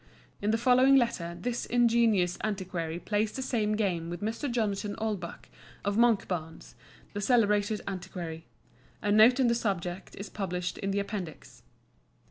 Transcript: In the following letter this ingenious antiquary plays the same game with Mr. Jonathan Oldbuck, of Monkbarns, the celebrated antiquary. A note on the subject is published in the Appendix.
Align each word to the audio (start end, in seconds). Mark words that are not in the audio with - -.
In 0.41 0.49
the 0.49 0.57
following 0.57 0.95
letter 0.95 1.37
this 1.39 1.67
ingenious 1.67 2.35
antiquary 2.43 2.97
plays 2.97 3.31
the 3.33 3.43
same 3.43 3.75
game 3.75 4.09
with 4.09 4.19
Mr. 4.19 4.51
Jonathan 4.51 4.95
Oldbuck, 4.97 5.47
of 5.85 5.95
Monkbarns, 5.95 6.73
the 7.13 7.21
celebrated 7.21 7.81
antiquary. 7.87 8.47
A 9.03 9.11
note 9.11 9.39
on 9.39 9.45
the 9.45 9.53
subject 9.53 10.15
is 10.15 10.27
published 10.27 10.79
in 10.79 10.89
the 10.89 10.97
Appendix. 10.99 11.61